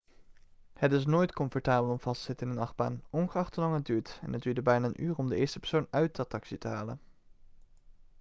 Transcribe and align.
het 0.73 0.91
is 0.91 1.05
nooit 1.05 1.33
comfortabel 1.33 1.89
om 1.91 1.99
vast 1.99 2.19
te 2.19 2.25
zitten 2.27 2.47
in 2.47 2.53
een 2.53 2.59
achtbaan 2.59 3.03
ongeacht 3.09 3.55
hoelang 3.55 3.75
het 3.77 3.85
duurt 3.85 4.19
en 4.21 4.33
het 4.33 4.41
duurde 4.41 4.61
bijna 4.61 4.85
een 4.87 5.03
uur 5.03 5.15
om 5.17 5.27
de 5.29 5.35
eerste 5.35 5.59
persoon 5.59 5.87
uit 5.89 6.15
de 6.15 6.21
attractie 6.21 6.57
te 6.57 6.67
halen.' 6.67 6.99